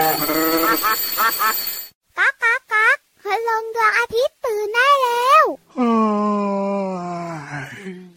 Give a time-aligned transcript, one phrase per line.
[0.00, 5.44] ก๊ากก๊ากก๊ากคืลงดวงอาทิตย์ตื่นได้แล้ว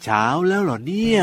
[0.03, 1.21] เช้าแล้วเหรอเนี่ย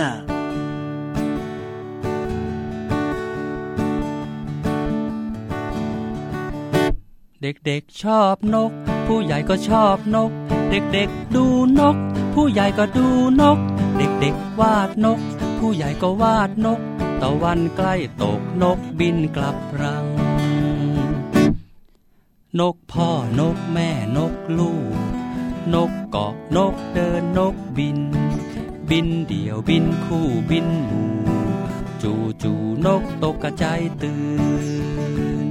[7.42, 8.70] เด็กๆชอบนก
[9.06, 10.30] ผู้ใหญ่ก็ชอบนก
[10.70, 11.44] เด็กๆดู
[11.80, 11.96] นก
[12.34, 13.06] ผู้ใหญ่ก็ดู
[13.40, 13.58] นก
[13.96, 15.18] เด็กๆวาดนก
[15.58, 16.80] ผู้ใหญ่ก็วาดนก
[17.22, 20.09] ตะวันใกล้ตกนกบินกลับรัง
[22.58, 23.08] นกพ่อ
[23.40, 24.96] นกแม่นกลูก
[25.74, 27.98] นกเกาะนกเดินนกบิน
[28.90, 31.10] บินเดี่ยวบินคู่บินหมู่
[32.02, 32.52] จูจู
[32.86, 34.20] นกตกกระจายตื่
[35.44, 35.46] น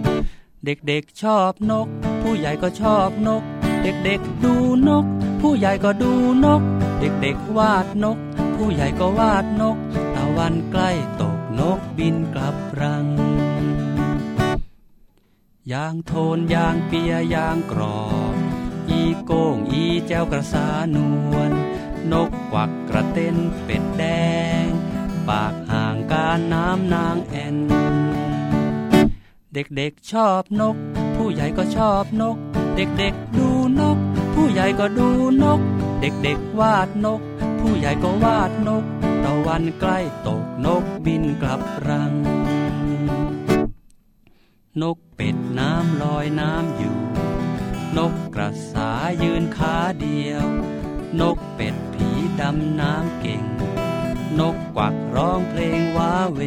[0.66, 1.88] เด็กๆชอบนก
[2.22, 3.44] ผู้ใหญ่ก็ชอบนก
[3.84, 4.54] เด็กๆดู
[4.88, 5.06] นก
[5.42, 6.12] ผู้ใหญ่ก็ดู
[6.46, 6.62] นก
[7.00, 8.18] เด็กๆวาดนก
[8.56, 9.78] ผู้ใหญ่ก็วาดนก
[10.16, 13.06] ตะวันใกล้ตกนกบินกลับรัง
[15.74, 18.36] ยางโทนยางเปียยางกรอบ
[18.90, 20.98] อีโก้งอีแจ้วกระสาน
[21.32, 21.52] วล
[22.12, 24.04] นกกวักกระเต้นเป็ดแด
[24.64, 24.66] ง
[25.30, 27.58] ปากห่างการน้ำนางแอน
[29.54, 30.76] เด็กๆชอบนก
[31.16, 32.38] ผู้ใหญ่ก็ชอบนก
[32.76, 33.50] เด็กๆดู
[33.80, 33.98] นก
[34.34, 35.10] ผู้ใหญ่ก็ดู
[35.44, 35.60] นก
[36.02, 37.22] เด็กๆวาดนก
[37.60, 38.84] ผู้ใหญ่ก็วาดนก
[39.24, 42.14] ตะวันใกล้ตกนกบินกลับรัง
[44.82, 46.98] นกเป็ดน้ำลอยน้ำอยู่
[47.98, 48.90] นกกระสา
[49.24, 50.46] ยืนขาเดียว
[51.20, 52.08] นกเป็ดผี
[52.40, 53.44] ดำน้ำเก่ง
[54.40, 56.40] นกกวักร้องเพลงว้าเว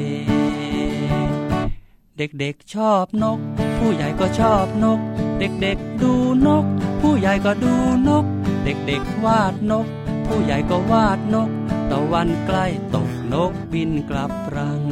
[2.18, 3.38] เด็กๆชอบนก
[3.78, 5.00] ผู้ใหญ่ก็ชอบนก
[5.38, 6.12] เด็กๆดู
[6.46, 6.64] นก
[7.00, 7.74] ผู้ใหญ่ก็ดู
[8.08, 8.24] นก
[8.64, 9.86] เด็กๆวาดนก
[10.26, 11.50] ผู้ใหญ่ก็วาดนก
[11.90, 14.82] ตะวันใกล้ตกนกบินกลับรัง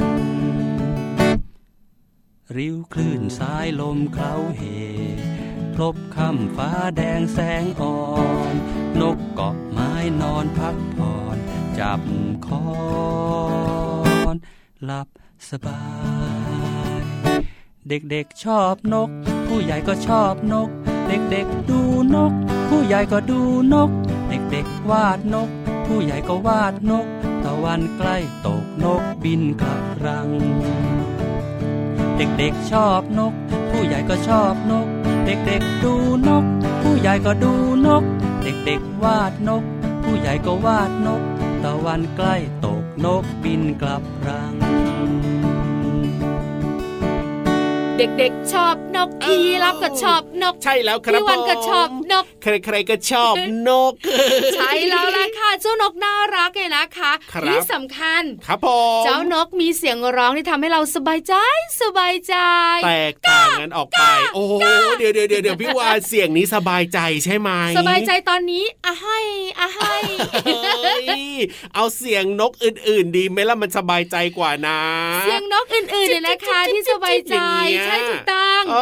[2.57, 4.63] ริ้วคลื่นสายลมเคล้าเห
[5.73, 7.97] พลบค่ำฟ้าแดงแสงอ่อ
[8.53, 8.55] น
[9.01, 11.37] นกเกาะไม้นอนพักผ่อน
[11.79, 12.01] จับ
[12.47, 12.67] คอ
[14.33, 14.35] น
[14.83, 15.07] หลับ
[15.49, 15.83] สบา
[16.99, 17.03] ย
[17.89, 19.09] เด็กๆชอบนก
[19.47, 20.69] ผู้ใหญ่ก็ชอบนก
[21.07, 21.81] เด็กๆดู
[22.15, 22.33] นก
[22.69, 23.41] ผู้ใหญ่ก็ดู
[23.73, 23.89] นก
[24.29, 25.49] เด็กๆวาดนก
[25.85, 27.05] ผู้ใหญ่ก็วาดนก
[27.43, 30.29] ตะวันใกล้ตกนกบินกลับรัง
[32.21, 33.33] เด็กๆชอบนก
[33.71, 34.87] ผู้ใหญ่ก็ชอบนก
[35.25, 35.93] เด็กๆดู
[36.27, 36.45] นก
[36.81, 37.53] ผู้ใหญ่ก็ดู
[37.87, 38.03] นก
[38.43, 39.63] เด็กๆวาดนก
[40.03, 41.21] ผู้ใหญ่ก็วาดนก
[41.63, 44.53] ตะวันใกล้ตกนกบินกลับรัง
[47.97, 53.33] เด็กๆชอบนกพี่รับก็ชอบนกใช่แล้วครับพี่วันก็ชอบ นก ใครๆก็ชอบ
[53.67, 53.93] นก
[54.55, 58.67] ใช่แล้วล่ะค่ะ เจ้านกน่ารักเลยนะคะครับที่สำคัญ ครับผ
[58.99, 61.33] มเจ้านกมีเสียงร้องที่ทำให้เราสบายใจ
[61.81, 62.35] สบายใจ
[62.85, 64.03] แตกต่างกันออกไป
[64.35, 64.53] โอ้โห
[64.99, 69.19] เดี๋ยวเดี๋ยวเดี๋ยวเดี๋ยวพี่วานเสียงนี้สบายใจใช่ไหมสบายใจตอนนี้อะให้
[69.59, 69.95] อะให้
[70.45, 71.05] เฮ้ย
[71.75, 74.79] เอาเสียงนกอื่น ๆ ดีไหมล่ะมันสบายใจกว่านะ
[75.19, 78.75] เสียงนกอื่นๆเนี่ยนะคะที่สบายใจจิ๊บจิ๊บจิ๊บอย่างเงี้ยใช่ถูกต้องเอ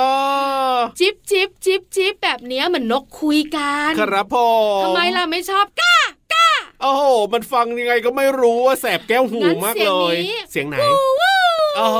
[0.75, 4.37] อจิบจิบจิบจิบแบบเนี้ยเหมือนนกคุยกันครับผ
[4.79, 5.95] มทำไมล่ะไม่ชอบก้า
[6.33, 6.47] ก้า
[6.81, 7.03] โอ้โห
[7.33, 11.37] มันฟังยังไงก็ไม่รู้ว่าแสบแก้วหูงั้นมากเสียเลงยนี้เสียงไหนวู้วู้
[11.77, 11.99] โอ้โห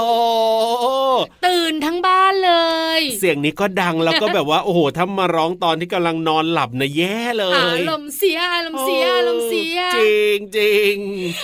[1.46, 2.53] ตื่นทั้งบ้านเล
[3.00, 10.96] ย เสียงนี้ก็ดังแล้วก็แบบว่าโอ้โหถ้ามาร้องตอนที่กำลังนอนหลับนะแย่เลอายรมณ์เสียอารมณ์เสียอารมณ์เสีย จริงจริง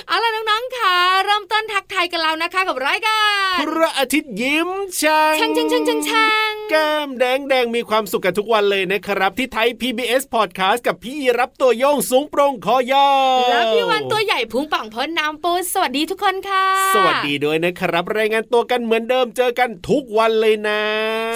[0.08, 3.22] เอาล่ะน้องๆค่ะ เริ่มต้นทักทายกันแล้วนะคะกับรายกา
[3.56, 4.70] รพระอาทิตย์ยิ้ม
[5.02, 16.66] ช่างช่างช่างช่างช่างช่าง แก้มแดงแดงมีความสุขกันทุกวันเลยนะครับ ที่ไทย PBS Podcast กับพี่รับตัวโยงสูงโปร่งคอยาวแล้วพี่วันตัวใหญ่พุงป่องพ้นน้ำปูสวัสดีทุกคนค่ะ
[16.96, 20.82] สวัสดีด้วยนะครับ รายงานตัวกันเหมือนเดิมเจอกันทุกวันเลยนะ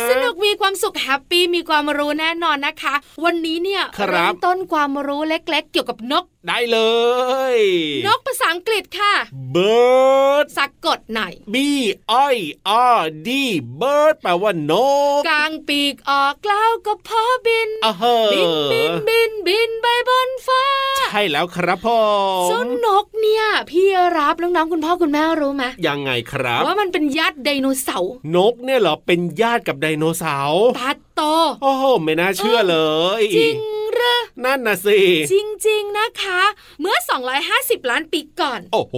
[0.09, 2.93] สนุกมีความสุขแฮปปี้มีความรู้แน่นอนนะคะ
[3.25, 6.79] วันนี้เนี่ยครับเริ่มต้นความรู้เล็ก ๆ เกี่ยวกับนกได้เล
[7.55, 7.57] ย
[8.07, 9.13] นกภาษาอังกฤษค่ะ
[9.55, 11.55] bird สะกดหน่อย B
[12.33, 12.35] I
[12.95, 13.29] R D
[13.81, 14.73] bird แปลว่าน
[15.19, 20.65] ก กลางปีกออกกล้าวก็พอบิน อ่าเฮ้บินบินบินบินไปบนฟ้า
[21.11, 21.99] ใช่แล้วครับพ่อ
[22.45, 23.85] เจ้านกเนี่ย พี่
[24.17, 31.21] รับน้องๆคุณพ่อคุณแม่รู้ไหมยังไงครับ ว่ามันเป็นญาติไดโนเสาร์ นกเนี่ยเหรอเป็นญาติกับไดโนเสาร์ตาโต
[31.63, 32.77] โอ้โหไม่น่าเชื่อเล
[33.19, 33.57] ย จริง
[33.93, 34.99] เหรือนั่นนะสิ
[35.31, 35.35] จ
[35.67, 36.38] ริง ๆ นะคะ
[36.81, 36.97] เมื่อ
[37.43, 38.95] 250 ล้านปีก่อน โอ้โห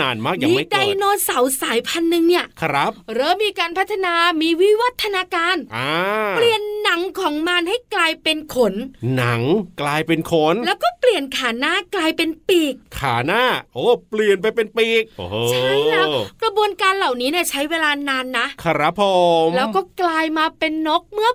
[0.00, 5.90] นานมากยังมีไม่ไดเกิดโนเสาร์สายพันธุ์หนึ่งเนี่ยครับ เริ่มมีการพัฒนามีวิวัฒนาการอ่า
[6.36, 8.74] เปลี่ยนหนังของมันให้กลายเป็นขน
[9.16, 9.42] หนัง
[9.80, 13.42] กลายเป็นขน แล้วก็เปลี่ยนขาหน้ากลายเป็นปีก ขาหน้า
[13.74, 16.06] โอ้เปลี่ยนไปเป็นปีกโอ้โหใช่แล้ว
[16.42, 19.02] กระบวนการเหล่านี้เนี่ยใช้เวลานานนะ ครับผ
[19.46, 21.30] มแล้วก็กลายมาเป็นนกเมื่อ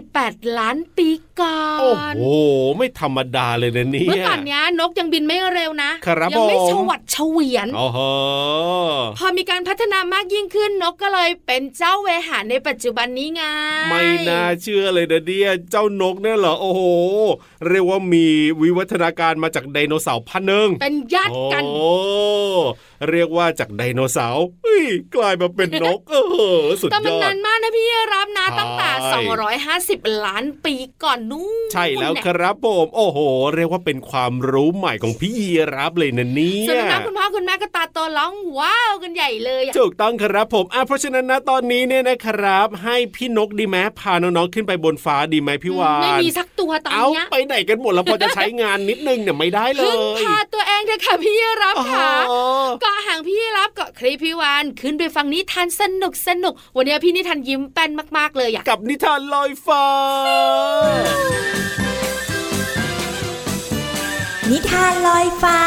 [0.00, 1.08] 88 ล้านปี
[1.40, 2.26] ก่อโอ้นโห
[2.76, 7.98] ไม่ธรรมดาเลยนะเนี่ยเมื่อก่อนเนี้ยนกยังบินไม่เร็วนะครับยัไม่ผมชวัดเฉวียนโอ้โห
[9.18, 13.42] พอมีการพัฒนามากยิ่งขึ้นนกก็เลยเป็นเจ้าเวหาในปัจจุบันนี้ไง
[13.90, 16.82] ไม่น่าเชื่อเลยนะเนี่ยเจ้านกเนี่ยเหรอโอ้โห
[17.68, 18.26] เรียกว่ามี
[18.62, 21.92] วิวัฒนาการมาจากไดโนเสาร์พันหนึ่งเป็นญาติกันโอ้
[23.10, 26.14] เรียกว่าจากไดโนเสาร์เฮ้ยกลายมาเป็นนกเอ
[26.62, 28.90] อสุดแต่ยมันอดนานมากนะพี่รับนะใช่ตั้งแต่
[30.10, 33.18] 250 ล้านปีก่อนนู้นใช่แล้วเนี่ยครับผมโอ้โห
[33.54, 52.38] เรียกว่าเป็นความรู้ใหม่ของพี่ยีรับเลยนะเนี่ยส่วนน้องๆคุณพ่อคุณแม่ก็ตาโตร้องว้าวกันใหญ่เลยอะถูกต้องครับผมอะเพราะฉะนั้นนะตอนนี้เนี่ยนะครับ ให้พี่นกดีไหมพาน้องๆขึ้นไปบนฟ้าดีไหมพี่วานไม่มีสักตัวตอนเอาเนี้ยไปไหนกันหมดแล้วพอจะใช้งานนิดนึงเนี่ยไม่ได้เลพึ่งยพาตัวเองเถอะค่ะพี่รับค่ะอ๋
[52.92, 59.84] อเกาะหางพี่รับเกาะคลิปพี่วานขึ้นไปฟังนิทานสนุกสนุก วันนี้พี่นิทานยิ้มแป้นมาก ๆ เลยอะกับนิทานลอยฟ้า
[64.50, 65.58] นิทานลอยฟ้า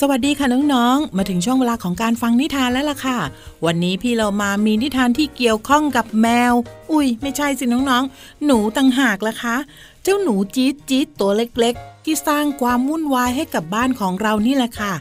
[0.00, 3.18] สวัสดีค่ะน้องๆ มาถึงช่วงเวลาของการฟังนิทานแล้วล่ะค่ะ
[3.66, 6.52] วันนี้พี่เรามามีนิทานที่เกี่ยวข้องกับแมว
[6.90, 9.56] อุ้ยไม่ใช่สิน้องๆ หนูต่างหากล่ะคะ
[10.02, 14.92] เจ้าหนูจี๊ดจี๊ดตัวเล็กๆ ที่สร้างความวุ่นวายให้กับบ้านของเรานี่แหละค่ะ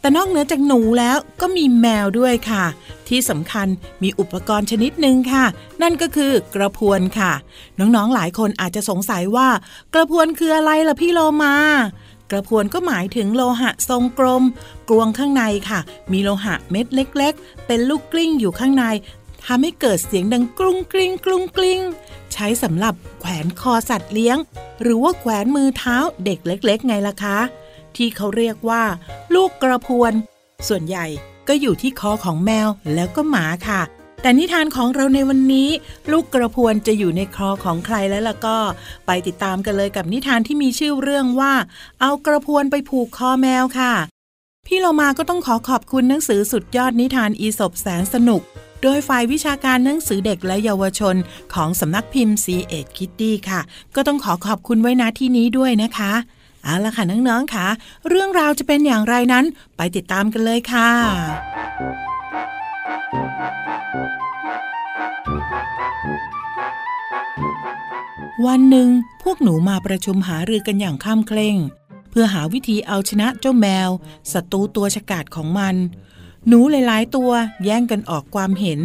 [0.00, 2.64] แต่นอกเหนือจากหนูแล้วก็มีแมวด้วยค่ะ
[3.08, 3.66] ที่สำคัญ
[4.02, 5.44] มีอุปกรณ์ชนิดหนึ่งค่ะ
[5.82, 7.32] นั่นก็คือกระพวนค่ะ
[7.78, 9.48] น้องๆ หลายคนอาจจะสงสัยว่า
[9.94, 11.54] กระพวนคืออะไรล่ะพี่โลมา
[12.30, 14.44] กระพวนก็หมายถึงโลหะทรงกลม
[14.88, 15.80] กลวงข้างในค่ะ
[16.12, 18.84] มีโลหะเม็ดเล็ก ๆ เป็นลูกกลิ้งอยู่ข้างใน
[19.46, 21.80] ทำให้เกิดเสียงดังกรุ้งกริ้งกรุ้งกลิ้ง
[22.32, 24.36] ใช้สำหรับแขวนคอสัตว์เลี้ยง
[24.82, 27.38] หรือว่าแขวนมือเท้าเด็กเล็ก ๆ ไงล่ะคะ
[27.96, 28.82] ที่เขาเรียกว่า
[29.34, 30.12] ลูกกระพวน
[30.68, 31.06] ส่วนใหญ่
[31.48, 33.82] ก็อยู่ที่คอของแมวแล้วก็หมาค่ะ
[34.20, 35.68] แต่นิทานของเราในวันนี้
[36.12, 38.58] ลูกกระพวนจะอยู่ในคอของใครแล้วล่ะก็
[39.06, 41.52] ไปติดตามกันเลยกับนิทานที่มีชื่อเรื่องว่า
[42.00, 43.94] เอากระพวนไปผูกคอแมวค่ะ
[44.66, 48.42] พี่เรามาก็ต้องขอขอบคุณหนังสือสุดยอดนิทานอีสบแสนสนุก
[48.82, 51.16] โดยฝ่ายวิชาการหนังสือเด็กและเยาวชน
[51.54, 53.60] ของสำนักพิมพ์ c ีเอ็ดคิตตี้ค่ะ
[53.94, 56.12] ก็ต้องขอขอบคุณไว้ณที่นี้ด้วยนะคะ
[56.62, 57.66] เอาละค่ะน้องๆค่ะ
[58.08, 59.44] เรื่องราวจะเป็นอย่างไรนั้น
[59.76, 60.90] ไปติดตามกันเลยค่ะ
[68.46, 68.88] วันหนึ่ง
[69.22, 71.56] พวกหนูมาประชุมหารือกันอย่างข้ามเคร่ง
[72.10, 73.90] เพื่อหาวิธีเอาชนะเจ้าแมว
[74.32, 75.74] ศัตรูตัวฉกาจของมัน
[76.48, 77.30] หนูหลายๆตัว
[77.64, 78.80] แย่งกันออกความเห็น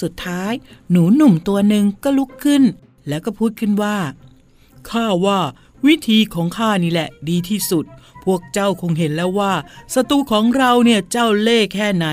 [0.00, 0.52] สุดท้าย
[0.90, 2.62] หนูหนุ่มตัวหนึ่งก็ลุกขึ้น
[3.08, 3.96] แล้วก็พูดขึ้นว่า
[4.90, 5.40] ข้าว่า
[5.86, 7.84] วิธีของข้านี่แหละดีที่สุด
[8.24, 9.52] พวกเจ้าคงเห็นแล้วว่า
[9.94, 12.06] ศัตรูของเราเนี่ยเจ้าเล่ห์แค่ไหน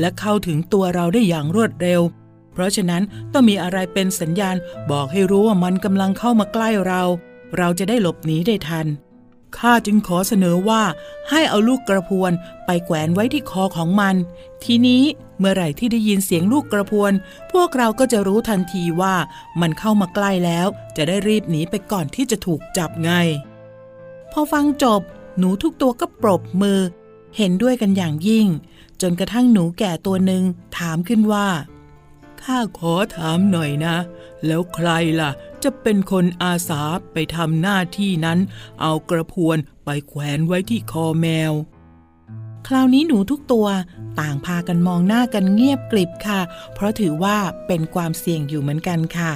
[0.00, 2.00] และเข้าถึงตัวเราได้อย่างรวดเร็ว
[2.52, 3.02] เพราะฉะนั้น
[3.32, 4.56] ต้องมีอะไรเป็นสัญญาณ
[4.90, 7.02] บอกให้รู้ว่ามันกำลังเข้ามาใกล้เรา
[7.56, 8.86] เราจะได้หลบหนีได้ทัน
[9.58, 10.82] ข้าจึงขอเสนอว่า
[11.30, 12.32] ให้เอาลูกกระพวน
[12.66, 14.14] ไปแขวนไว้ที่คอของมัน
[14.64, 15.02] ทีนี้
[15.38, 17.12] เมื่อไหร่ที่ได้ยินเสียงลูกกระพวน
[17.52, 19.14] พวกเราก็จะรู้ทันทีว่า
[19.60, 20.66] มันเข้ามาใกล้แล้ว
[20.96, 23.10] จะได้รีบหนีไปก่อนที่จะถูกจับไง
[24.32, 25.00] พอฟังจบ
[25.38, 26.80] หนูทุกตัวก็ปรบมือ
[27.36, 28.46] เห็นด้วยกันอย่างยิ่ง
[29.02, 30.42] จนกระทั่งหนูแก่ตัวหนึ่ง
[30.78, 31.48] ถามขึ้นว่า
[32.42, 33.96] ข้าขอถามหน่อยนะ
[34.46, 34.88] แล้วใคร
[35.20, 35.30] ล่ะ
[35.62, 38.38] จะเป็นคนอาสาไปทำหน้าที่นั้น
[38.80, 41.52] เอากระพวนไปแขวนไว้ที่คอแมว
[42.66, 43.66] คราวนี้หนูทุกตัว
[44.20, 46.40] ต่างพากันมองหน้ากันเงียบกริบค่ะ
[46.74, 47.36] เพราะถือว่า
[47.66, 49.32] เป็นความเสี่ยงอยู่เหมือนกันค่ะ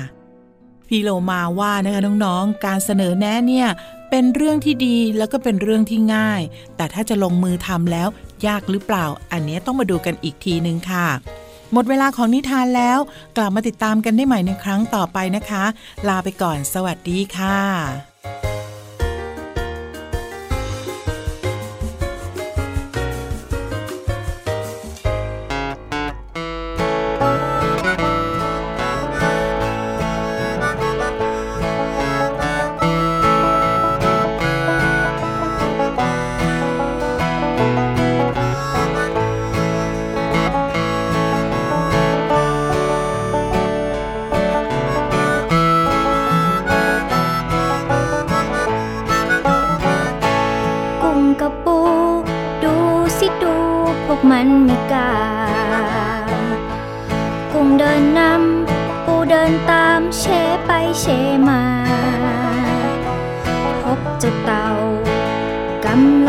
[0.88, 3.68] พี่โลมาว่านะคะน้องๆ การเสนอแนะเนี่ย
[4.10, 6.40] เป็นเรื่องที่ดีแล้วก็เป็นเรื่องที่ง่าย
[6.76, 8.08] แต่ถ้าจะลงมือทำแล้ว
[8.46, 11.08] ยากหรือเปล่า อันนี้ต้องมาดูกันอีกทีนึงค่ะ
[11.72, 12.98] หมดเวลาของนิทานแล้ว
[13.36, 15.64] กลับมาติดตามกันได้ใหม่ในครั้งต่อไปนะคะ
[16.08, 18.11] ลาไปก่อน สวัสดีค่ะ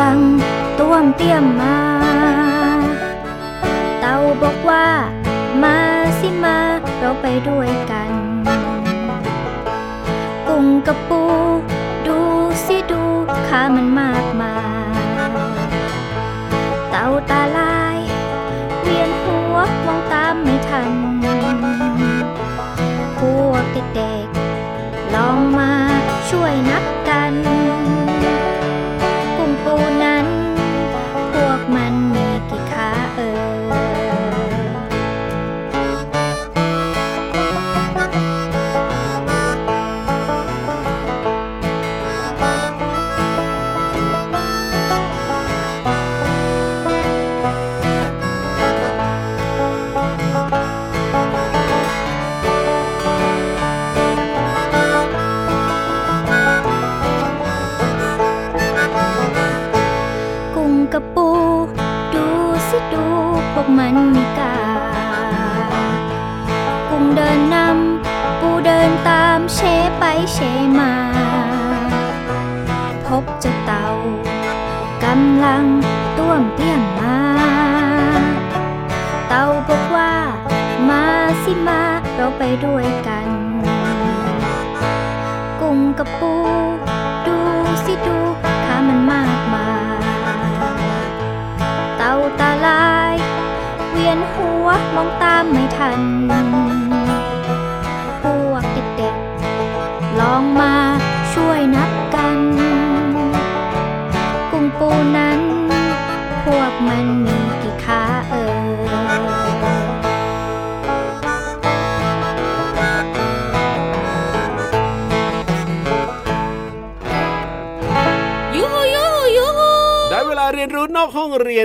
[0.04, 0.20] ลัง
[0.78, 1.78] ต้วมเตี้ยมมา
[4.00, 4.86] เต่าบอกว่า
[5.62, 5.76] มา
[6.18, 6.58] สิมา
[6.98, 8.12] เราไปด้วยกัน
[10.48, 11.22] กุ้งกับปู
[12.06, 12.18] ดู
[12.64, 13.02] สิดู
[13.48, 14.56] ข้ามันมากมา
[14.98, 15.04] ย
[16.90, 17.98] เต่าตาลาย
[18.82, 19.56] เวียนหัว
[19.86, 20.90] มองตามไม่ทัน
[23.18, 23.64] พวก
[23.96, 25.72] เด็กๆลองมา
[26.28, 27.34] ช่วยนับกัน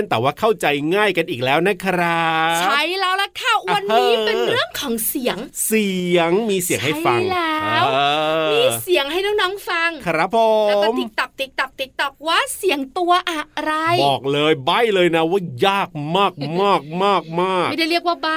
[0.00, 7.98] นแต่ว่าเข้าใจง่ายกันอีกแล้วนะครับใช่แล้วล่ะค่ะวันนี้อ่าฮะเป็นเรื่องของเสียง เสียงมีเสียงให้ฟังใช่แล้วเอ
[8.46, 10.38] อมีเสียงให้น้องๆฟัง ครับผ
[10.68, 13.72] แล้วก็มติ๊กตักติ๊กตักติ๊กตักว่าเสียงตัวอะไร
[14.06, 18.28] บอกเลยใบเลยนะว่ายากมากมากมากมากไม่ได้เรียกว่าใบ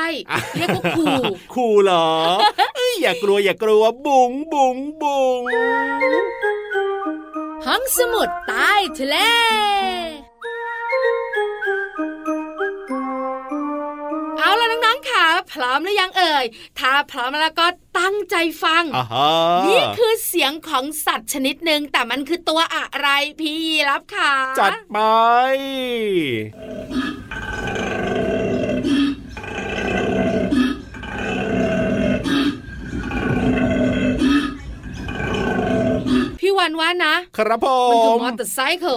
[0.57, 1.13] เรียกว่าขู่
[1.53, 2.09] คู่เหรอ
[2.75, 5.41] เอ้ยอย่ากลัวอย่ากลัวบุ๋งบุ๋งบุ๋ง
[7.65, 9.17] ห้องสมุดใต้ทะเล
[15.53, 16.45] พร้อมหรือยังเอ่ย
[16.79, 17.67] ถ้าพร้อมแล้วก็
[17.99, 19.29] ตั้งใจฟังอ่าฮะ
[19.67, 23.07] นี่คือเสียงของสัตว์ชนิดหนึ่งแต่มันคือตัวอะไร
[23.39, 24.97] พี่ยีรับค่ะ จัดไป
[36.39, 38.95] พี่วันว่านะ ครับผมันคือมมอเตอร์ไซค์โอ้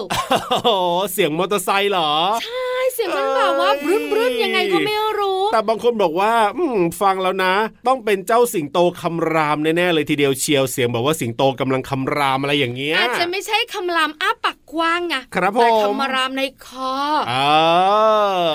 [0.63, 0.69] โห
[1.11, 2.11] เสียงมอเตอร์ไซค์เหรอ
[2.43, 7.53] ใช่ เสียงมันแบบว่าบรุนบรุนยังไงก็ไม่รู้ แต่บางคนบอกว่า อืมฟังแล้วนะ
[7.87, 16.93] ต้องเป็นเจ้าสิงโตคำรามแน่ๆเลยทีเดียวเชียวเสียงแบบว่าสิงโตกำลังคำรามอะไรอย่างเงี้ยอาจจะไม่ใช่คำรามอ้าปากกว้างไงครับแต่ผมคำรามในคอ
[17.31, 17.49] อ่า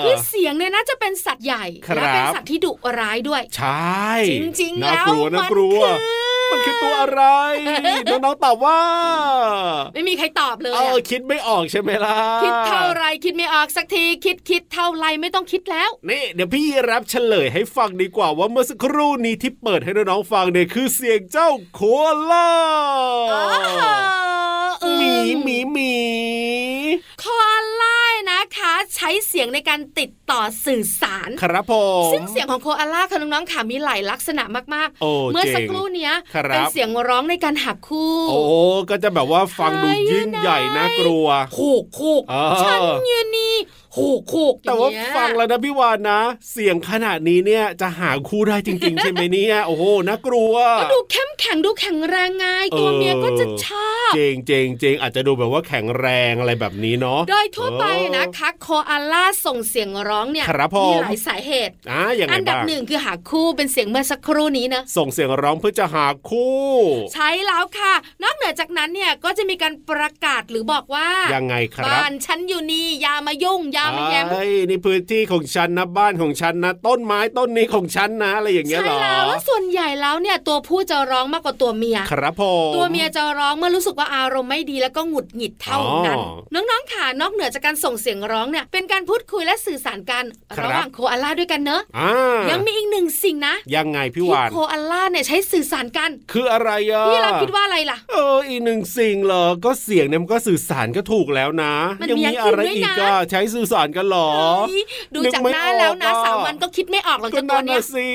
[0.05, 4.11] คือเสียงเนี่ยน่าจะเป็นสัตว์ใหญ่ครับและเป็นสัตว์ที่ดุร้ายด้วย ใช่
[4.43, 6.22] จริงๆน่าแล้วกลัวน่ากลัวมันคือ
[6.53, 7.23] มันคือตัวอะไร
[8.09, 8.79] น้องๆตอบว่า
[9.93, 22.49] ไม่มีใครตอบเลยเออะอคิดไม่ออกใช่ไหมล่ะ คิดเท่าไรคิดไม่ออกสักที คิดคิดเท่าไรไม่ต้องคิดแล้ว นี่ เดี๋ยวพี่รับเฉลยให้ฟังดีกว่าว่าเมื่อสักครู่นี้ที่เปิดให้น้องๆฟังเนี่ยคือเสียงเจ้าโคอาล่า
[23.31, 25.93] เออหมีหมีหมี
[27.23, 27.41] คอ
[27.79, 27.82] ล่า
[28.53, 31.73] นะคะ ใช้เสียงในการติดต่อสื่อสาร ครับผ
[32.09, 34.43] มซึ่งเสียงของโคอาล่าค่ะน้องๆค่ะมีหลายลักษณะ
[34.75, 38.39] มากโอ้ๆเมื่อเจ๋งสักครู่เนี้ยครับเป็นเสียงร้องในการหาคู่ โอ้
[38.89, 42.79] ก็จะแบบว่าฟังดูยิ่งใหญ่น่ากลัวโคกโคกอ่าฉัน
[43.09, 43.27] ยืน
[43.95, 46.21] นี่โคกโคกแต่ว่าอย่เยฟังแล้วนะพี่วานนะ
[46.51, 52.47] เสียงขนาดนี้เนี่ยจะหาคู่ได้จริง ๆ ใช่ไหมเนี่ยโอ้โหน่ากลัวก็ดูเข้มแข็งดูแข็งแรงไง
[52.79, 66.63] ตัวเออเมียก็จะชอบเจงเจงเจงอาจจะดูแบบว่าแข็งแรงอะไรแบบนี้เนาะโดยทั่วไปเออนะคะโคอาล่าส่งเสียงร้องเนี่ยครับผมหลายสาเหตุอะอย่างไงอันดับบ้างหนึ่งคือหาคู่เป็นเสียงเมื่อสักครู่นี้นะส่งเสียงร้องเพื่อจะหาคู่
[67.13, 86.21] ใช้แล้วค่ะ นอกเหนือจากนั้นเนี่ยก็จะมีการประกาศหรือบอกว่ายังไงครับบ้านฉันอยู่นี่อย่ามายุ่งอย่ามาแย้มเอ้ยนี่พื้นที่ของฉันนะบ้านของฉันนะ ต้นไม้ต้นนี้ของฉันนะอะไรอย่างเงี้ยใช่เหรอแล้วแล้วส่วนใหญ่แล้วเนี่ยตัวผู้จะร้องมากกว่าตัวเมียครับผมตัวเมียจะร้องเมื่อรู้สึกว่าอารมณ์ไม่ดีแล้วก็หงุดหงิดเท่านั้นอ๋
[86.57, 90.23] อน้องๆค่ะนอกเหนือจากการส่งเสียงร้องเนี่ยเป็นการพูดคุยและสื่อสารกัน
[90.57, 92.13] ครับระหว่างโคอาล่าด้วยกันเนอะอ่า
[92.51, 104.31] ยังมีอีกหนึ่งสิ่งนะ ยังไงพี่ที่วานโคอาล่าเนี่ยใช้สื่อสารกัน คืออะไรอะพี่รับคิดว่าอะไรล่ะ เอออีกหนึ่งสิ่งเหรอก็เสียงเนี่ยมันก็สื่อสารก็ถูกแล้วนะมันยัมีมีอย่างอะไรอื่นด้วยอีกนะก็ใช้สื่อสารกันเหรอ
[104.69, 108.09] เฮ้ยดูนึกจากไม่หน้าแล้วนะออกอะสาวมันก็คิดไม่ออกหรอกก็เจ้าตัวนั่นเนี้ยนะสิ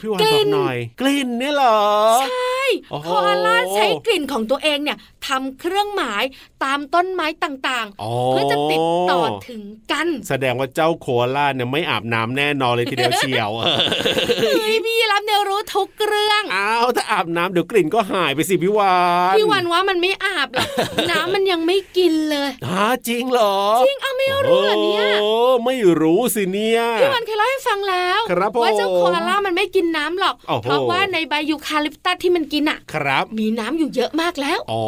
[0.00, 1.80] พี่วานกลิ่บอกนหน่อย กลิ่นเนี่ยเหรอ
[2.20, 2.60] ใช่
[2.90, 6.22] โอ้โหโคอาล่าใช้กลิ่นของตัวเองเนี่ยทำเครื่องหมาย
[6.64, 13.50] ตามต้นไม้ต่างอ๋อๆเพื่อจะติดต่อถึงกัน แสดงว่าเจ้าโคอาล่าเนี่ยไม่อาบน้ำแน่นอนเลยทีเดียวเชียว
[14.40, 18.94] เฮ้ยพี่รับเนี่ยรู้ทุกเรื่องอ้าวถ้าอาบน้ำเดี๋ยวกลิ่นก็หายไปสิพี่วา
[19.32, 20.68] นพี่วันว่ามันไม่อาบหรอก
[21.10, 23.56] น้ำมันยังไม่กินเลยฮะจริงเหรอ
[23.86, 25.30] จริงเอาไม่รู้เหรอเนี่ยโอ้
[25.66, 34.84] ไม่รู้สิเนี่ยพี่วันเคยเล่าให้ฟังแล้วครับผมว่าเจ้าโคอาล่ามันไม่กินน้ำหรอกโอ้โหเพราะว่าในใบยูคาลิปตัสที่มันกินอะ ครับ มีน้ำอยู่เยอะมากแล้ว อ๋อ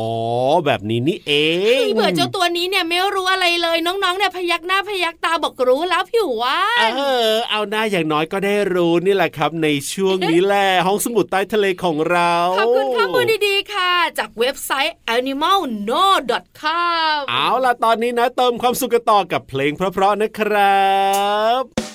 [0.66, 1.33] แบบนี้นี่เอ
[1.65, 6.85] งเฮ้ยเบื่อเจ้าตัวนี้เนี่ยไม่รู้อะไรเลยน้องๆเนี่ยพยักหน้าพยักตาบอกรู้แล้วผิวว่าเอ
[7.30, 20.82] อ เอาหน้าอย่างน้อยก็ได้รู้นี่แหละครับ ในช่วงนี้แหละห้องสมุดใต้ทะเลของเราขอบคุณข้อมูลดีๆค่ะ จากเว็บไซต์ animalno.com เอาล่ะตอนนี้นะเติมความสุขกันต่อกับเพลงเพราะๆนะครั
[21.61, 21.85] บ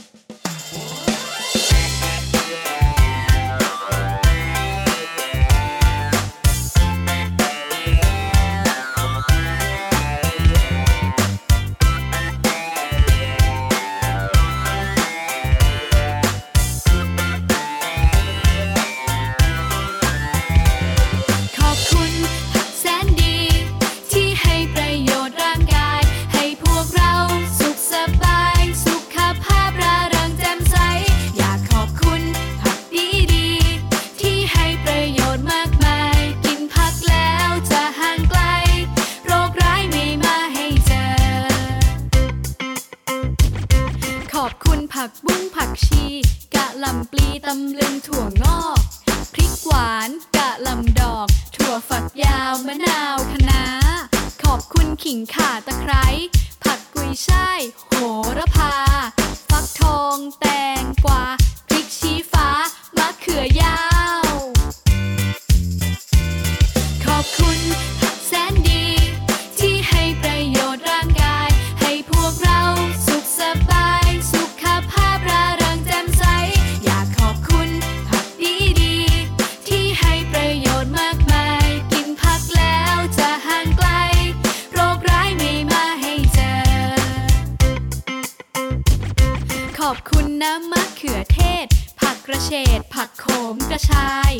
[92.43, 92.49] เฉ
[92.80, 94.32] ดผักโขมกระชาย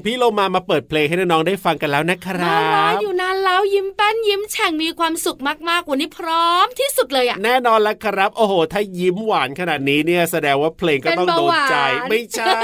[0.00, 11.76] ของพี่โลมามาเปิดเพลงให้น้องๆได้ฟังกันแล้วนะครัมารอบอยู่นานแล้วยิ้มแป้นยิ้มแฉ่งมีความสุขมากๆวันนี้พร้อมที่สุดเลยอะแน่นอนแล้วครับ โอ้โห ถ้ายิ้มหวานขนาดนี้เนี่ยแสดงว่าเพลงก็ต้องเป็นโดเบานหวานใจ
[12.10, 12.60] ไม่ใช่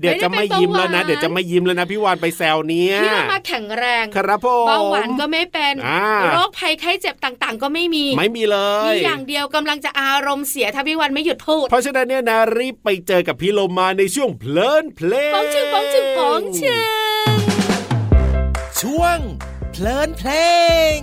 [0.00, 8.58] เดี๋ยวจะไม่ยิ้มแล้วนะไม่ได้เป็นเบาหวานเดี๋ยวจะไม่ยิ้มแล้วนะพี่วานไปแซวเนี่ยพี่เรามาแข็งแรงครับผมเบาหวานก็ไม่เป็นอ่าโรคภัยไข้เจ็บต่างๆ ก็ไม่มี ไม่มีเล
[8.92, 16.82] ยมีอย่างเดียวกำลังจะอารมณ์เสียถ้าพี่วันไม่หยุดพูดเพราะฉะนั้นเนี่ยนะรีบไปเจอกับพี่โลมาในช่วงเพลินเพลงปองชึงปองชึงของเชิ
[17.36, 17.38] ง
[18.80, 19.18] ช่วง
[19.72, 20.30] เพลินเพล
[20.96, 20.98] ง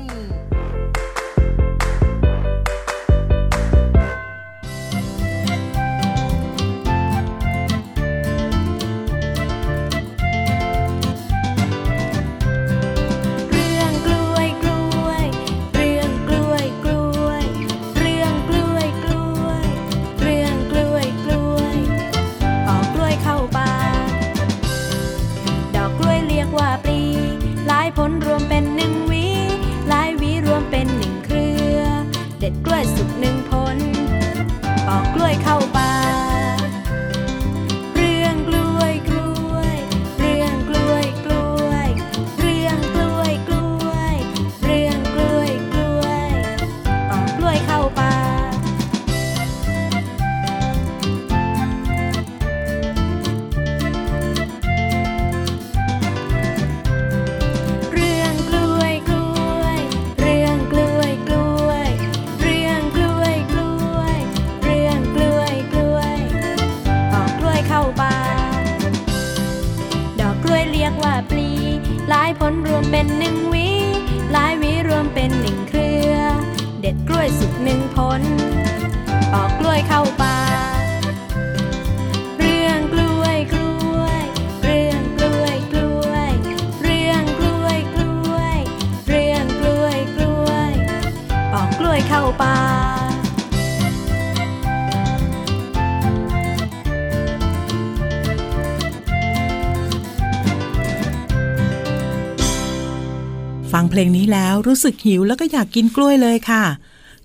[103.98, 106.64] ลงนี้แล้วรู้สึกหิวแล้วก็อยากกินกล้วยเลยค่ะ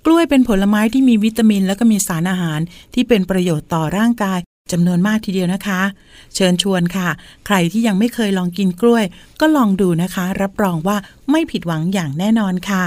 [0.06, 2.60] กล้วยเป็นผลไม้ที่มีวิตามิน แล้วก็มีสารอาหาร
[2.94, 4.38] ที่เป็นประโยชน์ต่อร่างกาย
[4.72, 5.80] จำนวนมากทีเดียวนะคะ
[6.34, 7.08] เชิญชวนค่ะ
[7.46, 9.04] ใครที่ยังไม่เคยลองกินกล้วย
[9.40, 10.96] ก็ลองดูนะคะ รับรองว่า
[11.30, 12.84] ไม่ผิดหวังอย่างแน่นอนค่ะ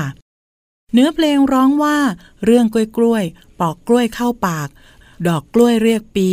[0.93, 1.97] เนื้อเพลงร้องว่า
[2.45, 3.23] เรื่องกล้วยกล้วย
[3.59, 4.69] ปอกกล้วยเข้าปาก
[5.27, 6.29] ดอกกล้วยเรียกปี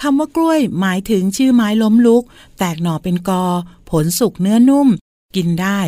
[0.00, 2.24] คำว่ากล้วยหมายถึงชื่อไม้ล้มลุก
[2.58, 3.44] แตกหน่อเป็นกอ
[3.90, 4.88] ผลสุกเนื้อนุ่ม
[5.36, 5.80] กินได้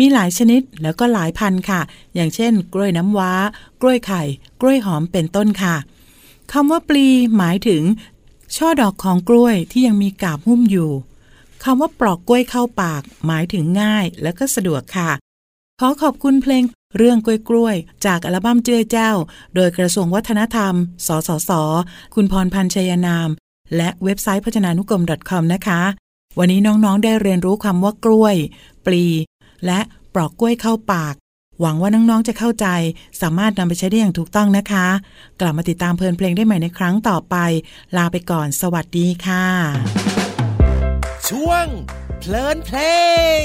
[0.00, 1.80] มีหลายชนิดแล้วก็หลายพันธุ์ค่ะ
[2.14, 3.32] อย่างเช่น กล้วยน้ำว้า
[3.80, 4.22] กล้วยไข่
[4.60, 5.76] กล้วยหอมเป็นต้นค่ะ
[6.52, 7.82] คำว่าปลีหมายถึง
[8.56, 10.90] ช่อดอกของกล้วยที่ยังมีกาบหุ้มอยู่
[11.64, 15.10] คำว่าปลอกกล้วยเข้าปาก หมายถึงง่ายและก็สะดวกค่ะ
[15.80, 16.62] ขอขอบคุณเพลง
[16.96, 19.10] เรื่องกล้วยกล้วย จากอัลบั้มเจือเจ้า
[19.54, 20.74] โดยกระทรวงวัฒนธรรม
[21.06, 21.50] สสส
[22.14, 23.28] คุณพรพันธ์ชัยนาม
[23.76, 25.80] และเว็บไซต์พจนานุกรม .com นะคะ
[26.38, 28.36] วันนี้น้องๆได้เรียนรู้คำว่ากล้วย
[28.86, 29.04] ปลี
[29.66, 29.80] และ
[30.14, 31.14] ปลอกกล้วยเข้าปาก
[31.60, 32.66] หวังว่าน้อง ๆ จะเข้าใจ
[33.20, 34.86] สามารถนำไปใช้ได้อย่างถูกต้องนะคะ
[35.40, 37.36] กลับมาติดตามเพลินเพลงได้ใหม่ในครั้งต่อไป
[37.96, 39.46] ลาไปก่อน สวัสดีค่ะ
[41.28, 41.66] ช่วง
[42.20, 42.78] เพลินเพล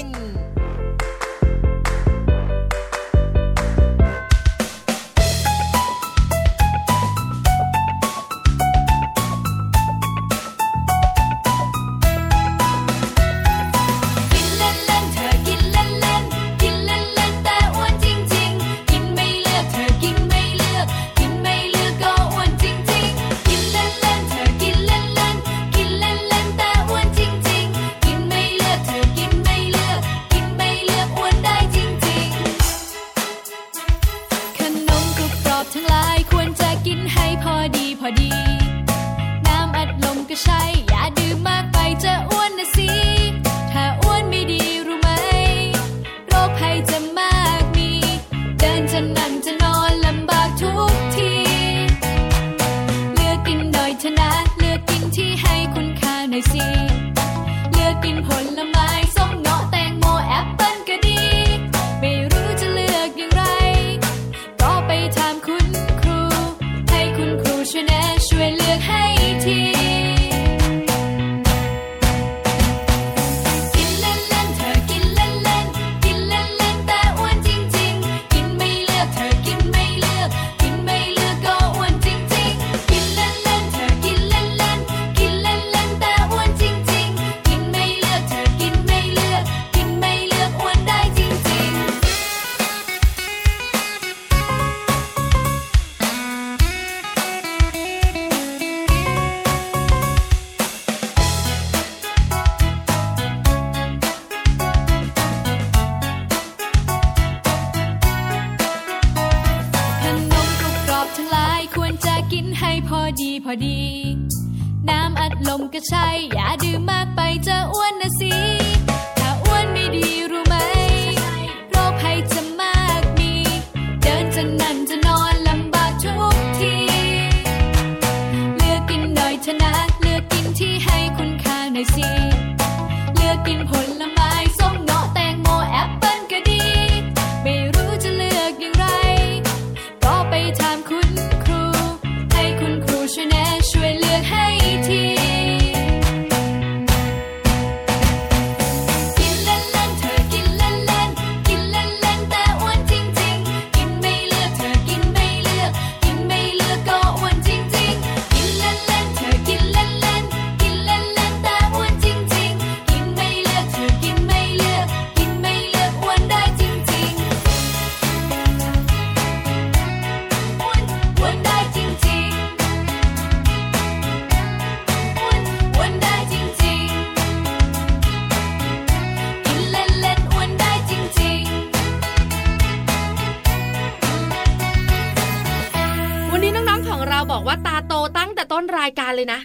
[115.84, 116.43] อัด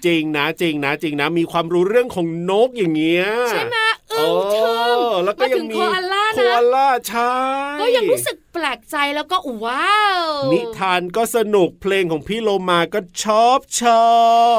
[0.06, 3.78] จริงนะจริงนะจริงนะมีความรู้เรื่องของนกอย่างเงี้ยใช่ไหม
[4.14, 7.34] อึ้งทึ่งเออแล้วก็ยังมีมาถึงโคอาล่านะ โคอาล่าใช่
[7.82, 14.10] ก็ยังรู้สึกแปลกใจแล้วก็ว้าว นิทานก็สนุกเพลงของพี่โลมาก็ชอบชอ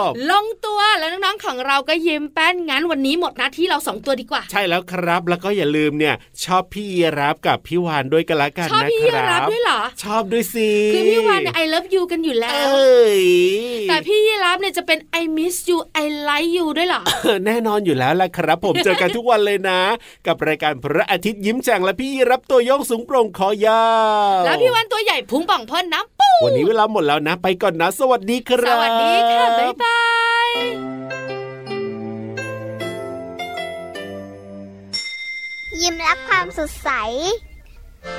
[0.07, 6.14] บลงตัวแล้วน้องๆของเราก็ยิ้มแป้นงั้นวันนี้หมดหน้าที่เราสองตัวดีกว่า ใช่แล้วครับแล้วก็อย่าลืมเนี่ย
[6.45, 12.71] ชอบพี่ยีรับกับพี่วานด้วยกันละกันชอบนะพี่คยีรัรับด้วยเหรอชอบด้วยสิคือพี่วานเนี่ย I love you กันอยู่แล้ว
[13.88, 17.03] แต่พี่ยีรับเนี่ยจะเป็น I miss you I like you ด้วยเหรอ
[17.47, 19.81] แน่นอนอยู่แล้วล่ะครับ ผมเจอกันทุกวันเลยนะ
[20.27, 23.85] กับรายการพระอาทิตย์ยิ้มแฉ่งและพี่ยีรับตัวโยงสูงโปร่งคอยา
[24.38, 29.98] วแล้วพี่วานตัวใหญ่พุงป่องพ่นน้ำปูวันนี้เวลาหมดแล้วนะ ไปก่อนนะ สวัสดีคสรับวัสดีค่ะ บ๊ายบา
[30.46, 30.50] ย
[35.80, 36.90] ยิ้มรับความสดใส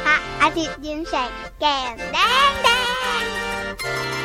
[0.03, 2.17] พระอาทิตย์ยิ้มแฉกแก้มแด
[2.49, 2.69] งแด
[3.21, 4.20] ง